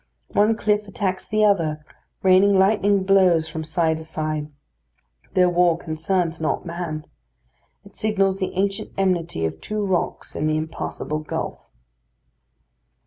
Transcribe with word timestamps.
One 0.29 0.55
cliff 0.57 0.87
attacks 0.87 1.27
the 1.27 1.45
other, 1.45 1.85
raining 2.23 2.57
lightning 2.57 3.03
blows 3.03 3.47
from 3.47 3.63
side 3.63 3.97
to 3.97 4.03
side. 4.03 4.51
Their 5.35 5.47
war 5.47 5.77
concerns 5.77 6.41
not 6.41 6.65
man. 6.65 7.05
It 7.85 7.95
signals 7.95 8.39
the 8.39 8.53
ancient 8.55 8.93
enmity 8.97 9.45
of 9.45 9.61
two 9.61 9.85
rocks 9.85 10.35
in 10.35 10.47
the 10.47 10.57
impassable 10.57 11.19
gulf. 11.19 11.69